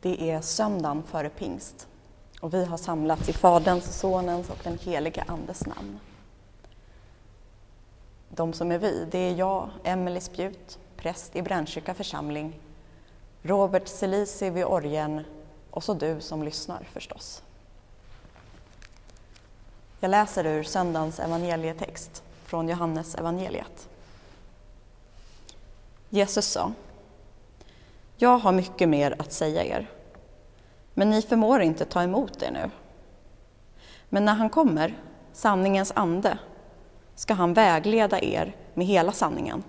[0.00, 1.88] Det är söndagen före pingst
[2.40, 5.98] och vi har samlats i Faderns, Sonens och den helige Andes namn.
[8.28, 12.60] De som är vi, det är jag, Emelie Spjut, präst i Brännkyrka församling,
[13.42, 15.24] Robert Selisi vid orgen
[15.70, 17.42] och så du som lyssnar förstås.
[20.00, 23.88] Jag läser ur söndagens evangelietext från Johannes evangeliet.
[26.08, 26.72] Jesus sa
[28.22, 29.90] jag har mycket mer att säga er,
[30.94, 32.70] men ni förmår inte ta emot det nu.
[34.08, 34.98] Men när han kommer,
[35.32, 36.38] sanningens ande,
[37.14, 39.62] ska han vägleda er med hela sanningen.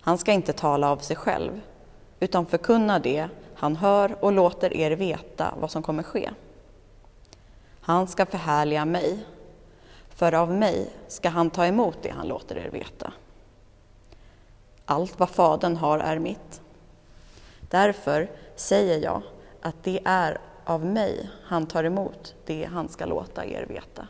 [0.00, 1.60] Han ska inte tala av sig själv,
[2.20, 6.30] utan förkunna det han hör och låter er veta vad som kommer ske.
[7.80, 9.18] Han ska förhärliga mig,
[10.08, 13.12] för av mig ska han ta emot det han låter er veta.
[14.84, 16.62] Allt vad Fadern har är mitt.
[17.68, 19.22] Därför säger jag
[19.62, 24.08] att det är av mig han tar emot det han ska låta er veta.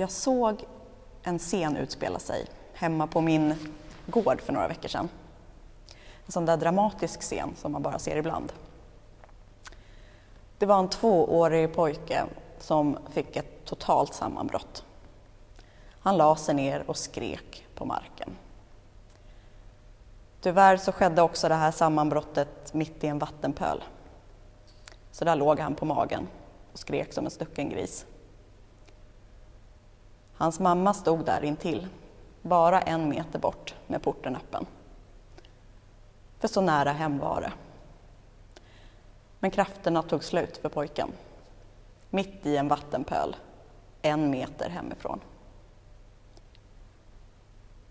[0.00, 0.64] Jag såg
[1.22, 3.54] en scen utspela sig hemma på min
[4.06, 5.08] gård för några veckor sedan.
[6.26, 8.52] En sån där dramatisk scen som man bara ser ibland.
[10.58, 12.24] Det var en tvåårig pojke
[12.58, 14.84] som fick ett totalt sammanbrott.
[16.00, 18.36] Han la sig ner och skrek på marken.
[20.40, 23.84] Tyvärr så skedde också det här sammanbrottet mitt i en vattenpöl.
[25.12, 26.28] Så där låg han på magen
[26.72, 28.06] och skrek som en stucken gris.
[30.40, 31.88] Hans mamma stod där intill,
[32.42, 34.66] bara en meter bort med porten öppen.
[36.38, 37.52] För så nära hem var det.
[39.38, 41.12] Men krafterna tog slut för pojken.
[42.10, 43.36] Mitt i en vattenpöl,
[44.02, 45.20] en meter hemifrån.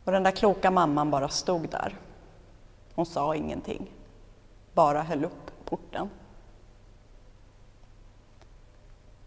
[0.03, 1.97] Och den där kloka mamman bara stod där.
[2.95, 3.91] Hon sa ingenting,
[4.73, 6.09] bara höll upp porten.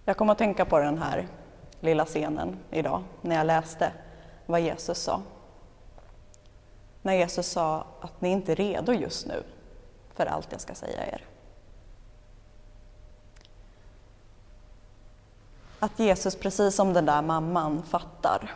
[0.04, 1.28] Jag kom att tänka på den här
[1.82, 3.92] lilla scenen idag när jag läste
[4.46, 5.22] vad Jesus sa.
[7.02, 9.42] När Jesus sa att ni inte är redo just nu
[10.14, 11.24] för allt jag ska säga er.
[15.78, 18.54] Att Jesus, precis som den där mamman, fattar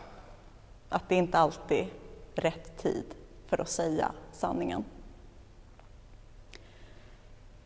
[0.89, 1.87] att det inte alltid
[2.35, 3.05] är rätt tid
[3.47, 4.85] för att säga sanningen.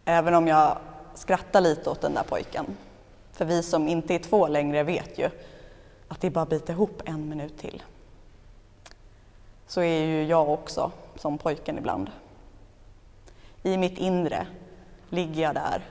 [0.06, 0.78] Även om jag
[1.16, 2.78] skrattar lite åt den där pojken.
[3.42, 5.30] För vi som inte är två längre vet ju
[6.08, 7.84] att det bara biter ihop en minut till.
[9.68, 12.10] Så är ju jag också som pojken ibland.
[13.64, 14.48] I mitt inre
[15.10, 15.90] ligger jag där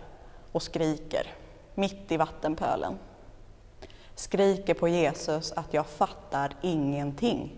[0.53, 1.27] och skriker,
[1.75, 2.99] mitt i vattenpölen.
[4.15, 7.57] Skriker på Jesus att jag fattar ingenting.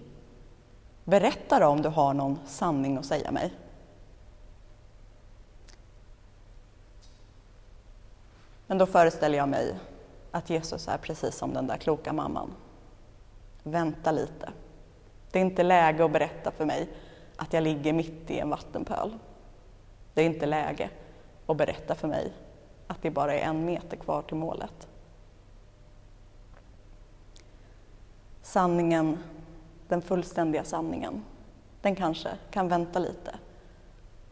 [1.05, 3.53] Berätta då om du har någon sanning att säga mig.
[8.73, 9.75] Men då föreställer jag mig
[10.31, 12.55] att Jesus är precis som den där kloka mamman.
[13.63, 14.51] Vänta lite.
[15.31, 16.89] Det är inte läge att berätta för mig
[17.37, 19.19] att jag ligger mitt i en vattenpöl.
[20.15, 20.91] Det är inte läge
[21.47, 22.33] att berätta för mig
[22.87, 24.89] att det bara är en meter kvar till målet.
[28.43, 29.19] Sanningen,
[29.89, 31.25] den fullständiga sanningen,
[31.81, 33.35] den kanske kan vänta lite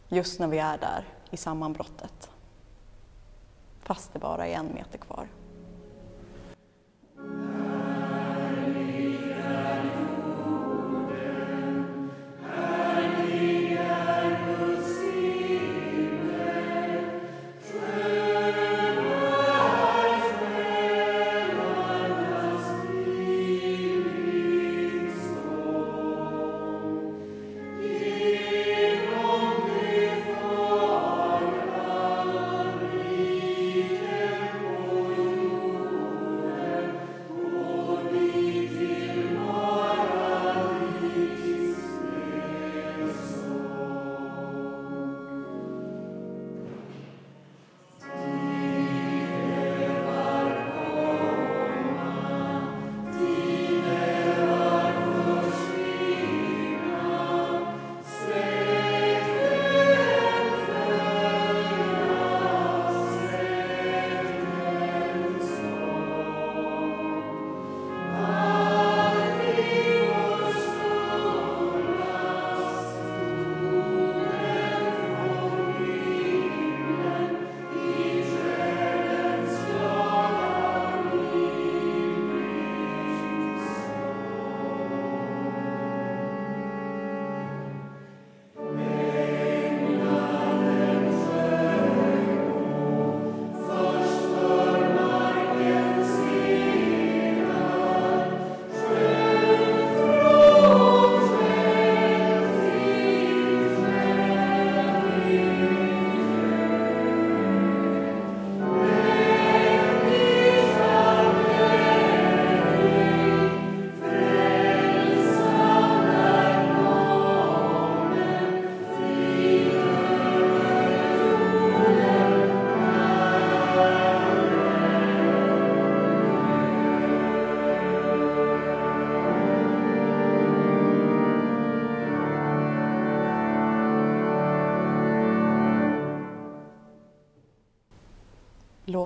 [0.08, 2.30] just när vi är där i sammanbrottet.
[3.90, 5.28] Fast det bara är en meter kvar.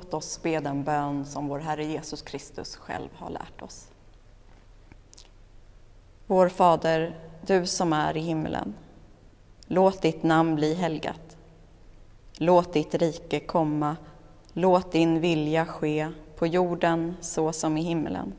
[0.05, 3.89] Låt oss be den bön som vår Herre Jesus Kristus själv har lärt oss.
[6.27, 8.75] Vår Fader, du som är i himlen.
[9.67, 11.37] Låt ditt namn bli helgat.
[12.39, 13.97] Låt ditt rike komma.
[14.53, 18.33] Låt din vilja ske på jorden så som i himlen.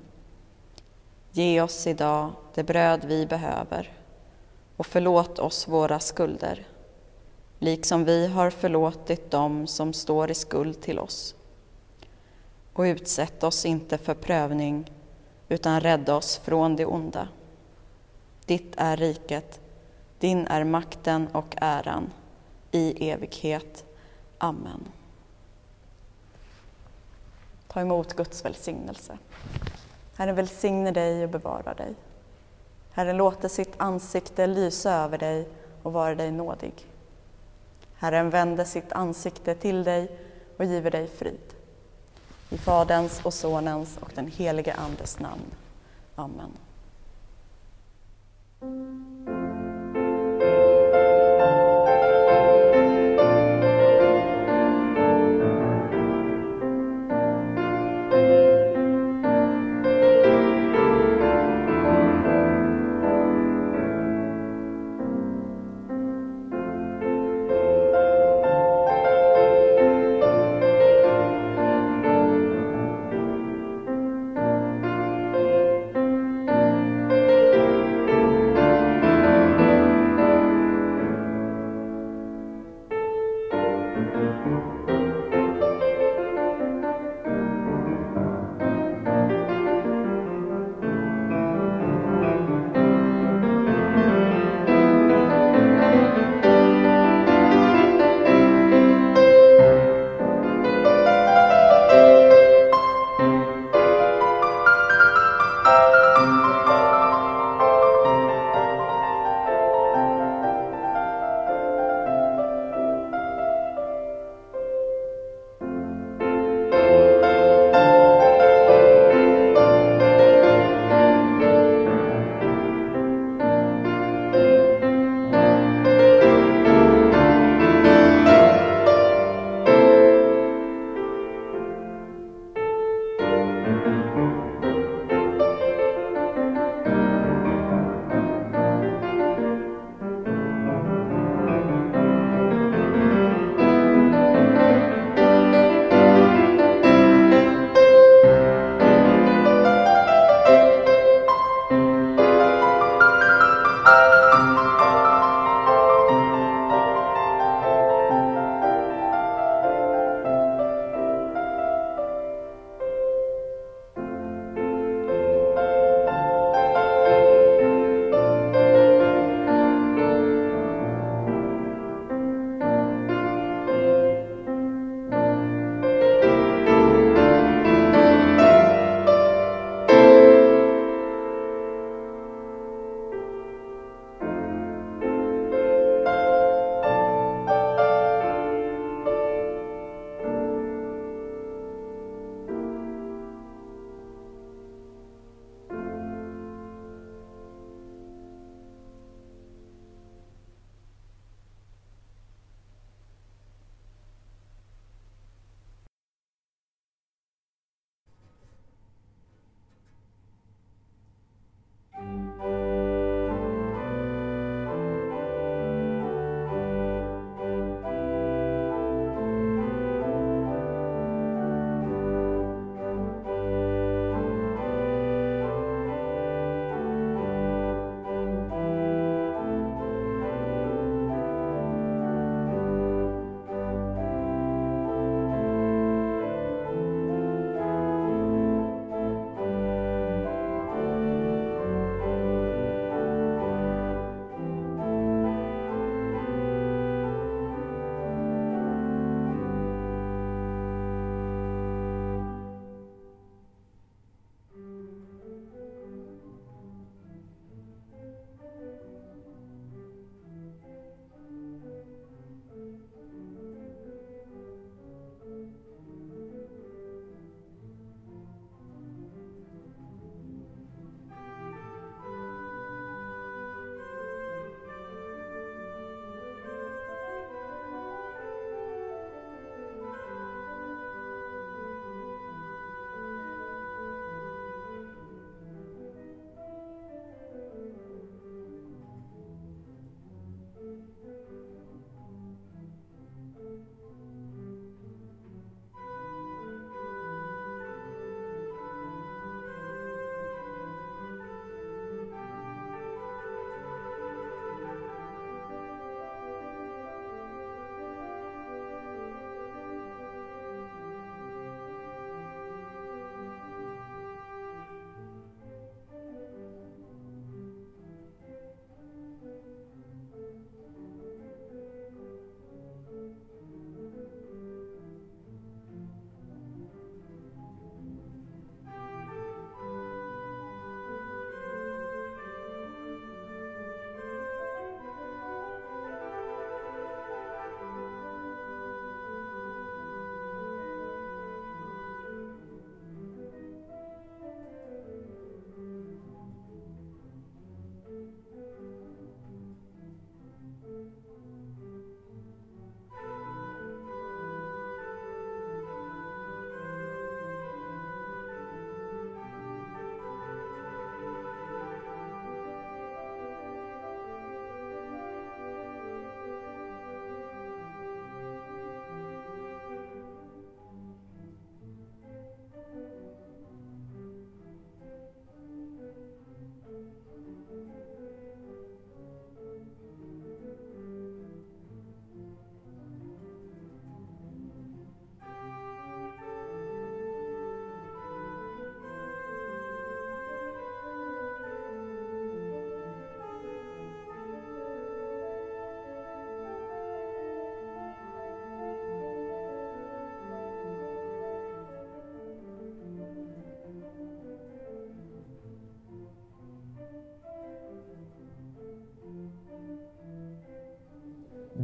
[1.32, 3.94] Ge oss idag det bröd vi behöver
[4.78, 6.68] och förlåt oss våra skulder
[7.60, 11.36] liksom vi har förlåtit dem som står i skuld till oss.
[12.75, 14.92] Och utsätt oss inte för prövning,
[15.50, 17.27] utan rädda oss från det onda.
[18.45, 19.60] Ditt är riket,
[20.19, 22.12] din är makten och äran
[22.72, 23.86] i evighet.
[24.38, 24.88] Amen.
[27.68, 29.18] Ta emot Guds välsignelse.
[30.18, 31.95] Herren välsigne dig och bevara dig.
[32.92, 35.48] Herren låter sitt ansikte lysa över dig
[35.83, 36.74] och vara dig nådig.
[37.95, 40.19] Herren vänder sitt ansikte till dig
[40.57, 41.55] och giver dig frid.
[42.50, 45.45] I Faderns och Sonens och den helige Andes namn.
[46.15, 46.51] Amen.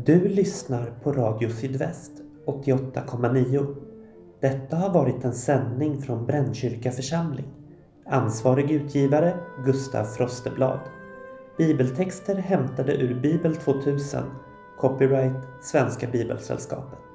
[0.05, 2.11] Du lyssnar på Radio Sydväst
[2.45, 3.75] 88,9.
[4.39, 7.45] Detta har varit en sändning från Brännkyrka församling.
[8.05, 10.79] Ansvarig utgivare Gustaf Frosteblad.
[11.57, 14.23] Bibeltexter hämtade ur Bibel 2000.
[14.79, 17.10] Copyright Svenska Bibelsällskapet.